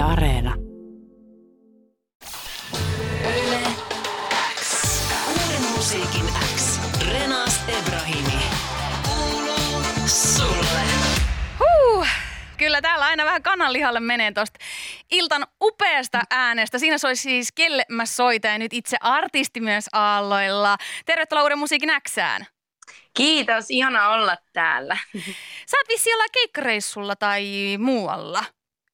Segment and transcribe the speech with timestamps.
[0.00, 0.54] Yle Areena.
[3.22, 3.60] Yle
[4.54, 4.86] X.
[5.28, 6.26] Uuden musiikin
[6.56, 6.80] X.
[7.12, 8.42] Renas Ebrahimi.
[9.08, 10.80] Kuuluu sulle.
[11.58, 12.06] Huh,
[12.56, 14.58] kyllä täällä aina vähän kananlihalle menee tosta
[15.10, 16.78] iltan upeasta äänestä.
[16.78, 20.76] Siinä soi siis Kelle mä soitan ja nyt itse artisti myös aalloilla.
[21.06, 22.46] Tervetuloa Uuden musiikin Xään.
[23.16, 24.96] Kiitos, ihana olla täällä.
[25.70, 28.44] Sä oot vissi jollain keikkareissulla tai muualla.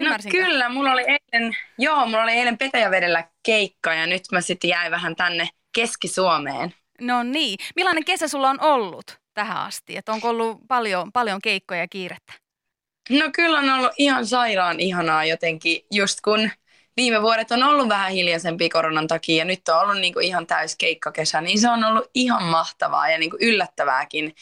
[0.00, 4.68] No kyllä, mulla oli eilen, joo, mulla oli eilen Petäjävedellä keikka ja nyt mä sitten
[4.68, 6.74] jäin vähän tänne Keski-Suomeen.
[7.00, 7.58] No niin.
[7.76, 9.96] Millainen kesä sulla on ollut tähän asti?
[9.96, 12.32] Et onko ollut paljon, paljon keikkoja ja kiirettä?
[13.10, 16.50] No kyllä on ollut ihan sairaan ihanaa jotenkin, just kun
[16.96, 20.76] viime vuodet on ollut vähän hiljaisempi koronan takia ja nyt on ollut niinku ihan täys
[20.76, 24.34] keikkakesä, niin se on ollut ihan mahtavaa ja niinku yllättävääkin,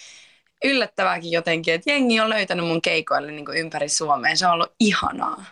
[0.64, 4.36] yllättävääkin jotenkin, että jengi on löytänyt mun keikoille niinku ympäri Suomea.
[4.36, 5.45] Se on ollut ihanaa.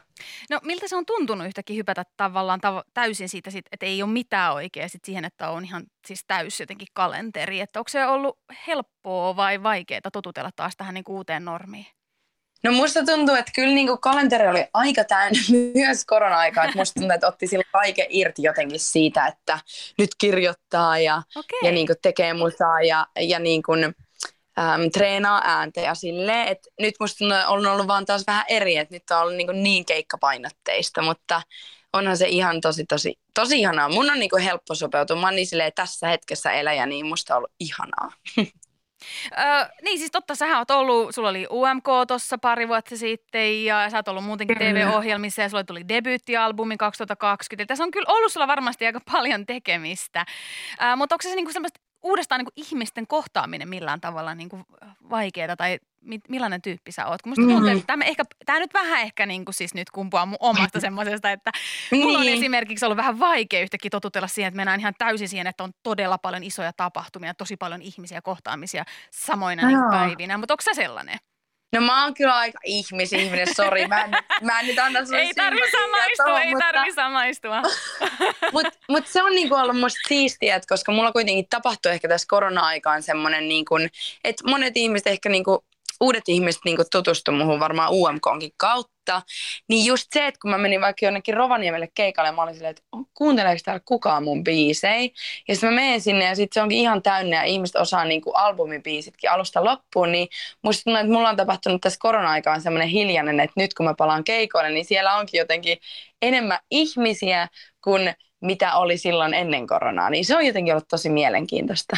[0.51, 4.11] No miltä se on tuntunut yhtäkkiä hypätä tavallaan tav- täysin siitä, sit, että ei ole
[4.11, 7.61] mitään oikea sit siihen, että on ihan siis täys jotenkin kalenteri.
[7.61, 11.87] Että onko se ollut helppoa vai vaikeaa totutella taas tähän niin uuteen normiin?
[12.65, 15.39] No musta tuntuu, että kyllä niin kalenteri oli aika täynnä
[15.75, 16.65] myös korona-aikaa.
[16.65, 19.59] Että musta tuntuu, että otti sillä kaiken irti jotenkin siitä, että
[19.98, 21.59] nyt kirjoittaa ja, Okei.
[21.62, 23.94] ja niin tekee musaa ja, ja niin kuin,
[24.58, 26.48] äm, treenaa ääntä ja silleen.
[26.48, 29.84] Että nyt musta on ollut vaan taas vähän eri, että nyt on ollut niin, niin
[29.84, 31.42] keikkapainotteista, mutta
[31.92, 33.89] onhan se ihan tosi, tosi, tosi ihanaa.
[33.89, 35.17] Mun on niin helppo sopeutua.
[35.17, 38.12] Mä oon niin silleen, tässä hetkessä eläjä, niin musta on ollut ihanaa.
[39.39, 43.91] Öö, niin siis totta, sähän oot ollut, sulla oli UMK tuossa pari vuotta sitten ja
[43.91, 44.59] sä oot ollut muutenkin.
[44.59, 47.69] TV-ohjelmissa ja sulla tuli debyyttialbumi 2020.
[47.69, 50.27] Tässä on kyllä ollut sulla varmasti aika paljon tekemistä,
[50.83, 54.61] öö, mutta onko se niinku semmoista uudestaan niinku ihmisten kohtaaminen millään tavalla niinku
[55.11, 57.22] vaikeaa tai mi- millainen tyyppi sä oot?
[57.22, 60.36] Kun musta tuntuu, että tämä, ehkä, tämä nyt vähän ehkä niinku siis nyt kumpuaa mun
[60.41, 61.50] omasta semmoisesta, että
[61.92, 62.39] Mulla on Niin.
[62.39, 66.19] esimerkiksi ollut vähän vaikea yhtäkkiä totutella siihen, että mennään ihan täysin siihen, että on todella
[66.19, 69.91] paljon isoja tapahtumia, tosi paljon ihmisiä kohtaamisia samoina niin Joo.
[69.91, 70.38] päivinä.
[70.38, 71.19] Mutta onko sä sellainen?
[71.72, 73.87] No mä oon kyllä aika ihmisihminen, sori.
[73.87, 74.10] Mä en,
[74.43, 77.62] mä en nyt anna sulle Ei tarvi samaistua, tohon, ei mutta- tarvi samaistua.
[78.53, 82.27] Mutta mut se on niinku ollut musta siistiä, että koska mulla kuitenkin tapahtui ehkä tässä
[82.31, 83.75] korona-aikaan semmoinen, niinku,
[84.25, 85.65] että monet ihmiset ehkä niinku,
[86.03, 89.23] uudet ihmiset niinku tutustu muuhun varmaan UMKonkin kautta.
[89.69, 92.83] Niin just se, että kun mä menin vaikka jonnekin Rovaniemelle keikalle, mä olin silleen, että
[92.93, 95.13] "Oh, kuunteleeko täällä kukaan mun biisei?
[95.49, 98.31] Ja sitten mä menen sinne ja sitten se onkin ihan täynnä ja ihmiset osaa niinku
[98.31, 100.13] albumibiisitkin alusta loppuun.
[100.13, 100.29] Niin
[100.63, 104.25] musta tuntuu, että mulla on tapahtunut tässä korona-aikaan semmoinen hiljainen, että nyt kun mä palaan
[104.25, 105.79] keikoille, niin siellä onkin jotenkin
[106.23, 107.49] enemmän ihmisiä
[107.84, 110.11] kuin mitä oli silloin ennen koronaa.
[110.11, 111.97] Niin se on jotenkin ollut tosi mielenkiintoista.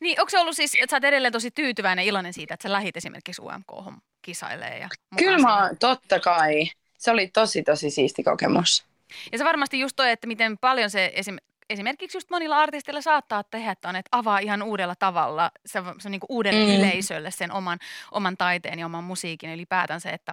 [0.00, 2.68] Niin, onko se ollut siis, että sä oot edelleen tosi tyytyväinen ja iloinen siitä, että
[2.68, 6.70] sä lähit esimerkiksi UMK kisailee ja Kyllä mä totta kai.
[6.98, 8.84] Se oli tosi, tosi siisti kokemus.
[9.32, 11.36] Ja se varmasti just toi, että miten paljon se esim,
[11.70, 16.08] esimerkiksi just monilla artisteilla saattaa tehdä, että on, että avaa ihan uudella tavalla se, se
[16.08, 16.74] niin uudelle Mm.
[16.80, 17.78] yleisölle sen oman,
[18.12, 19.50] oman taiteen ja oman musiikin.
[19.50, 20.32] Eli ylipäätään se, että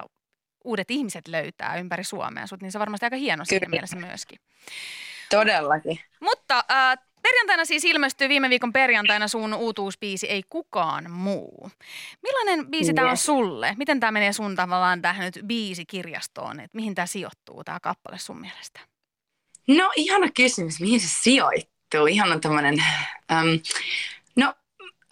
[0.64, 4.38] uudet ihmiset löytää ympäri Suomea sut, niin se on varmasti aika hieno siinä mielessä myöskin.
[5.30, 6.00] Todellakin.
[6.20, 11.70] Mutta äh, perjantaina siis ilmestyy viime viikon perjantaina sun uutuusbiisi Ei kukaan muu.
[12.22, 13.24] Millainen biisi tämä on Yes.
[13.26, 13.74] sulle?
[13.78, 16.60] Miten tämä menee sun tavallaan tähän nyt biisikirjastoon?
[16.60, 18.80] Et mihin tämä sijoittuu, tämä kappale sun mielestä?
[19.68, 22.06] No ihana kysymys, mihin se sijoittuu?
[22.10, 22.84] Ihana tämmöinen,
[23.32, 23.58] äm, no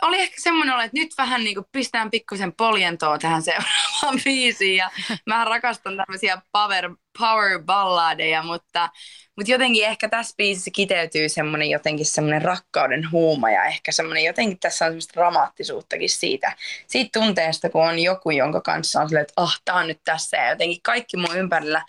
[0.03, 4.77] oli ehkä semmoinen olo, että nyt vähän niin kuin pistään pikkusen poljentoa tähän seuraavaan biisiin
[4.77, 4.91] ja
[5.27, 8.89] mä rakastan tämmöisiä power, power balladeja, mutta,
[9.37, 14.59] mutta jotenkin ehkä tässä biisissä kiteytyy semmoinen jotenkin semmoinen rakkauden huuma ja ehkä semmoinen jotenkin
[14.59, 16.57] tässä on semmoista dramaattisuuttakin siitä,
[16.87, 20.37] siitä tunteesta, kun on joku, jonka kanssa on silleen, että ah, tää on nyt tässä
[20.37, 21.85] ja jotenkin kaikki mun ympärillä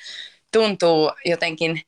[0.51, 1.81] tuntuu jotenkin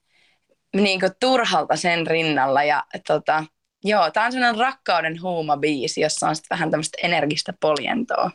[0.76, 2.64] niin kuin turhalta sen rinnalla.
[2.64, 3.44] Ja tota,
[3.84, 8.32] joo, tää on sellainen rakkauden huuma biisi, jossa on sit vähän tämmöistä energistä poljentoa.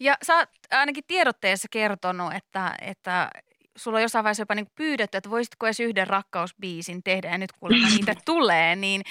[0.00, 3.30] Ja sä oot ainakin tiedotteessa kertonut, että, että
[3.76, 7.52] sulla on jossain vaiheessa jopa niin pyydetty, että voisitko edes yhden rakkausbiisin tehdä ja nyt
[7.52, 9.02] kuulemma niitä tulee, niin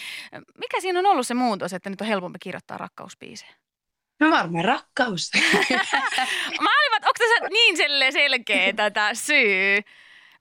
[0.58, 3.52] mikä siinä on ollut se muutos, että nyt on helpompi kirjoittaa rakkausbiisejä?
[4.20, 5.32] No varmaan rakkaus.
[6.62, 7.78] Mä olin, että onko tässä niin
[8.14, 9.82] selkeä tätä syy?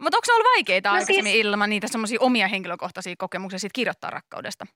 [0.00, 3.75] Mutta onko se ollut vaikeita No siis- aikaisemmin ilman niitä semmoisia omia henkilökohtaisia kokemuksia siitä
[3.75, 4.66] kirjoittaa rakkaudesta?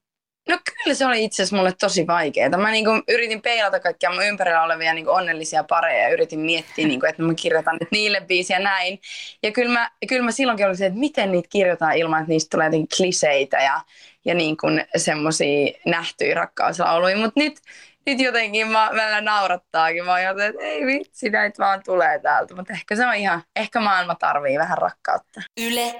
[0.49, 2.49] No kyllä se oli itse asiassa mulle tosi vaikeaa.
[2.49, 7.05] Mä niinku yritin peilata kaikkia mun ympärillä olevia niinku onnellisia pareja ja yritin miettiä, niinku,
[7.05, 8.99] että mä kirjoitan nyt niille biisiä näin.
[9.43, 12.49] Ja kyllä mä, kyllä mä silloinkin olin se, että miten niitä kirjoitetaan ilman, että niistä
[12.49, 13.81] tulee jotenkin kliseitä ja,
[14.25, 14.57] ja niin
[14.95, 17.17] semmoisia nähtyjä rakkauslauluja.
[17.17, 17.59] Mutta nyt,
[18.05, 20.05] nyt jotenkin mä, meillä naurattaakin.
[20.05, 22.55] Mä oon että ei vitsi, näitä vaan tulee täältä.
[22.55, 25.41] Mutta ehkä se on ihan, ehkä maailma tarvii vähän rakkautta.
[25.57, 25.95] Yle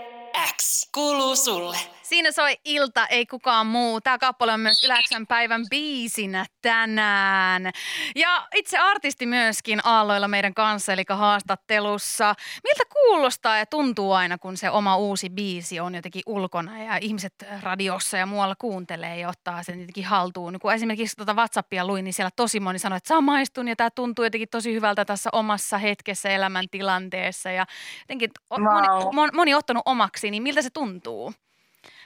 [0.57, 1.77] X kuuluu sulle.
[2.05, 4.01] Siinä soi Ilta, ei kukaan muu.
[4.01, 7.71] Tämä kappale on myös Yläksän päivän biisinä tänään.
[8.15, 12.35] Ja itse artisti myöskin aalloilla meidän kanssa, eli haastattelussa.
[12.63, 17.33] Miltä kuulostaa ja tuntuu aina, kun se oma uusi biisi on jotenkin ulkona ja ihmiset
[17.61, 20.53] radiossa ja muualla kuuntelee ja ottaa sen jotenkin haltuun.
[20.53, 23.89] Niin kun esimerkiksi tuota WhatsAppia luin, niin siellä tosi moni sanoi, että samaistun ja tämä
[23.89, 27.51] tuntuu jotenkin tosi hyvältä tässä omassa hetkessä elämäntilanteessa.
[27.51, 27.65] Ja
[27.99, 31.33] jotenkin moni, moni, moni ottanut omaksi, niin miltä se tuntuu?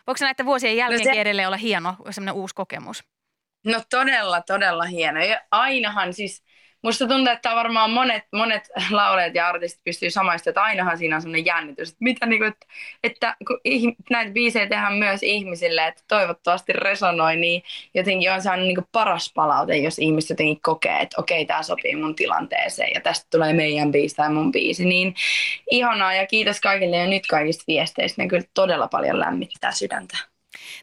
[0.07, 1.21] Voiko näiden vuosien jälkeen no se...
[1.21, 3.03] edelleen olla hieno semmoinen uusi kokemus?
[3.65, 5.19] No todella, todella hieno.
[5.19, 6.43] Ja ainahan siis,
[6.81, 11.21] musta tuntuu, että varmaan monet, monet laulajat ja artistit pystyy samaista, että ainahan siinä on
[11.21, 12.65] semmoinen jännitys, että, mitä, niin kuin, että,
[13.03, 13.59] että kun
[14.09, 19.77] näitä biisejä tehdään myös ihmisille, että toivottavasti resonoi, niin jotenkin on saanut niin paras palaute,
[19.77, 24.15] jos ihmiset jotenkin kokee, että okei, tämä sopii mun tilanteeseen ja tästä tulee meidän biisi
[24.15, 25.15] tai mun biisi, niin
[25.71, 30.28] ihanaa ja kiitos kaikille ja nyt kaikista viesteistä, ne kyllä todella paljon lämmittää sydäntä.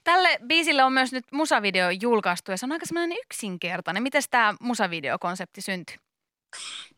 [0.04, 4.02] Tälle biisille on myös nyt musavideo julkaistu ja se on aika semmoinen yksinkertainen.
[4.02, 5.96] Miten tämä musavideokonsepti syntyi?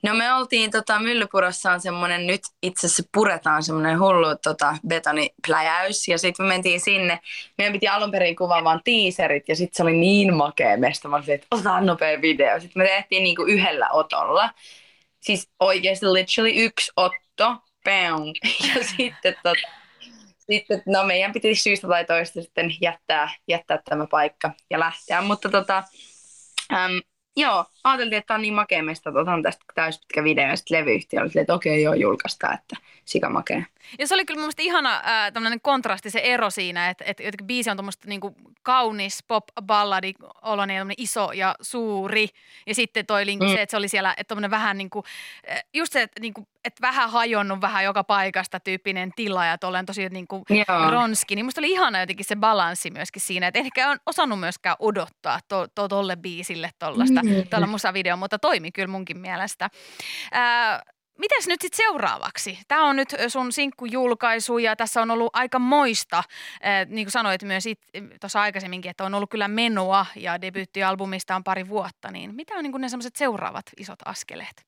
[0.02, 6.08] No me oltiin tota, Myllypurossa on semmoinen, nyt itse asiassa puretaan semmoinen hullu tota, betonipläjäys
[6.08, 7.20] ja sitten me mentiin sinne.
[7.58, 11.08] Meidän piti alun perin kuvaa vaan teaserit ja sitten se oli niin makea mesta.
[11.08, 12.61] Mä olin, että otetaan nopea video.
[12.61, 14.50] Sitten me tehtiin niinku yhdellä otolla.
[15.20, 18.32] Siis oikeasti literally yksi otto, bang.
[18.75, 19.77] Ja sitten tota,
[20.50, 25.22] sitten, no meidän piti syystä tai toista sitten jättää, jättää tämä paikka ja lähteä.
[25.22, 25.84] Mutta tota,
[26.72, 27.00] äm,
[27.36, 30.80] joo, ajateltiin, että tämä on niin makea meistä, että otan tästä täyspitkä video ja sitten
[30.80, 33.62] levyyhtiö oli että okei, okay, joo, julkaistaan, että sika makea.
[33.98, 37.46] Ja se oli kyllä mun ihana äh, tämmöinen kontrasti, se ero siinä, että, että jotenkin
[37.46, 40.12] biisi on tuommoista niinku kaunis pop-balladi
[40.42, 42.28] oloinen, iso ja suuri.
[42.66, 43.52] Ja sitten toi linkki mm.
[43.52, 45.04] se, että se oli siellä, että vähän niin kuin,
[45.74, 49.86] just se, että, niin kuin, että vähän hajonnut vähän joka paikasta tyyppinen tila ja tolleen
[49.86, 50.44] tosi niin kuin
[50.90, 51.36] ronski.
[51.36, 55.40] Niin musta oli ihana jotenkin se balanssi myöskin siinä, että ehkä on osannut myöskään odottaa
[55.48, 57.30] to, to, tolle biisille tollaista, mm.
[57.50, 59.68] tuolla musavideo, mutta toimi kyllä munkin mielestä.
[60.34, 60.80] Äh,
[61.18, 62.58] Mitäs nyt sitten seuraavaksi?
[62.68, 66.22] Tämä on nyt sun sinkkujulkaisu ja tässä on ollut aika moista,
[66.86, 67.64] niin kuin sanoit myös
[68.20, 72.62] tuossa aikaisemminkin, että on ollut kyllä menoa ja debyyttialbumista on pari vuotta, niin mitä on
[72.62, 74.67] niin ne sellaiset seuraavat isot askeleet?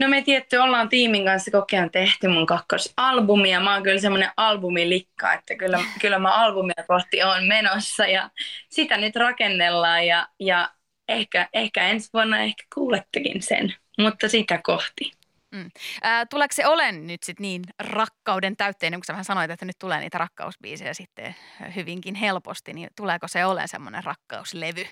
[0.00, 4.30] No me tietty ollaan tiimin kanssa koko tehty mun kakkosalbumi ja mä oon kyllä semmoinen
[4.36, 8.30] albumilikka, että kyllä, kyllä mä albumia kohti on menossa ja
[8.68, 10.70] sitä nyt rakennellaan ja, ja
[11.08, 15.12] ehkä, ehkä ensi vuonna ehkä kuulettekin sen, mutta sitä kohti.
[15.54, 15.70] Mm.
[16.04, 19.78] Äh, tuleeko se olen nyt sit niin rakkauden täytteinen, kun sä vähän sanoit, että nyt
[19.78, 21.34] tulee niitä rakkausbiisejä sitten
[21.76, 24.84] hyvinkin helposti, niin tuleeko se olen semmoinen rakkauslevy?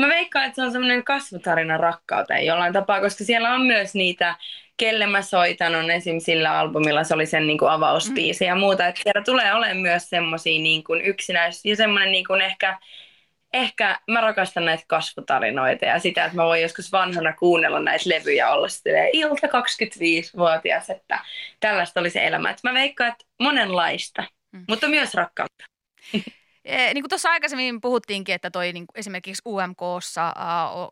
[0.00, 4.36] Mä veikkaan, että se on semmoinen kasvutarina rakkauteen jollain tapaa, koska siellä on myös niitä,
[4.76, 6.20] kelle mä soitan, on esim.
[6.20, 8.48] sillä albumilla, se oli sen niin kuin avausbiisi mm.
[8.48, 12.78] ja muuta, että siellä tulee olemaan myös semmoisia niin yksinäisiä ja semmoinen niin kuin ehkä
[13.52, 18.50] ehkä mä rakastan näitä kasvutarinoita ja sitä, että mä voin joskus vanhana kuunnella näitä levyjä
[18.50, 21.18] olla sitten ilta 25-vuotias, että
[21.60, 22.50] tällaista oli se elämä.
[22.50, 24.64] Että mä veikkaan, että monenlaista, mm.
[24.68, 25.64] mutta myös rakkautta.
[26.64, 30.34] Niin kuin tuossa aikaisemmin puhuttiinkin, että toi niin esimerkiksi UMKssa äh,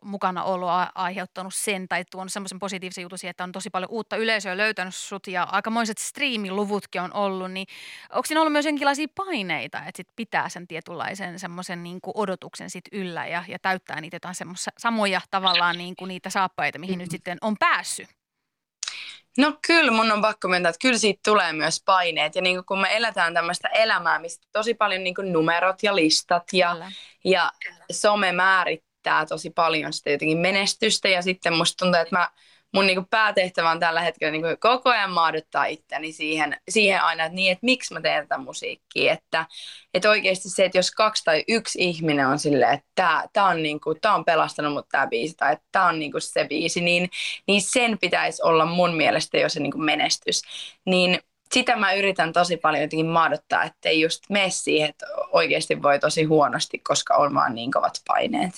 [0.03, 4.57] mukana olo aiheuttanut sen tai tuonut semmoisen positiivisen jutun että on tosi paljon uutta yleisöä
[4.57, 7.67] löytänyt sut ja aikamoiset striimiluvutkin on ollut, niin
[8.09, 12.85] onko siinä ollut myös jonkinlaisia paineita, että sit pitää sen tietynlaisen semmoisen niin odotuksen sit
[12.91, 14.35] yllä ja, ja täyttää niitä jotain
[14.77, 17.01] samoja tavallaan niin kuin niitä saappaita, mihin mm-hmm.
[17.01, 18.20] nyt sitten on päässyt?
[19.37, 22.35] No kyllä mun on pakko myöntää, että kyllä siitä tulee myös paineet.
[22.35, 26.75] Ja niin kun me eletään tämmöistä elämää, mistä tosi paljon niin numerot ja listat ja,
[27.25, 27.51] ja
[27.91, 31.09] some määrittää tosi paljon sitä jotenkin menestystä.
[31.09, 32.29] Ja sitten musta tuntuu, että mä
[32.73, 37.35] mun niinku päätehtävä on tällä hetkellä niinku koko ajan maadottaa itteni siihen, siihen aina, että,
[37.35, 39.13] niin, että miksi mä teen tätä musiikkia.
[39.13, 39.45] Että,
[39.93, 43.95] että oikeasti se, että jos kaksi tai yksi ihminen on silleen, että tämä, on, niinku,
[43.95, 47.09] tämä on pelastanut mut tämä biisi tai että tämä on niinku se biisi, niin,
[47.47, 50.41] niin sen pitäisi olla mun mielestä jo se niinku menestys.
[50.85, 51.19] Niin
[51.53, 56.23] sitä mä yritän tosi paljon jotenkin maadottaa, ettei just mene siihen, että oikeasti voi tosi
[56.23, 58.53] huonosti, koska on vaan niin kovat paineet.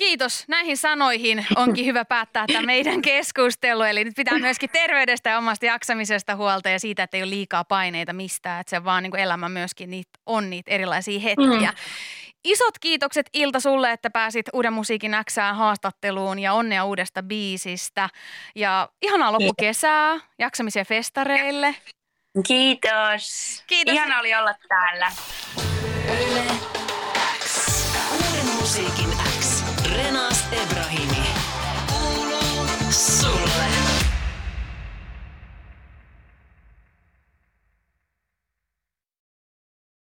[0.00, 0.44] Kiitos.
[0.48, 3.82] Näihin sanoihin onkin hyvä päättää tämä meidän keskustelu.
[3.82, 7.64] Eli nyt pitää myöskin terveydestä ja omasta jaksamisesta huolta ja siitä, että ei ole liikaa
[7.64, 8.60] paineita mistään.
[8.60, 11.70] Että se vaan niin kuin elämä myöskin niitä, on niitä erilaisia hetkiä.
[11.70, 11.76] Mm.
[12.44, 18.08] Isot kiitokset Ilta sulle, että pääsit Uuden musiikin Xään haastatteluun ja onnea uudesta biisistä.
[18.54, 21.74] Ja ihanaa loppukesää, jaksamisia festareille.
[22.46, 23.62] Kiitos.
[23.66, 23.94] Kiitos.
[23.94, 25.12] Ihana oli olla täällä.
[26.08, 26.44] Yle
[27.44, 27.70] X.
[28.12, 29.09] Uuden musiikin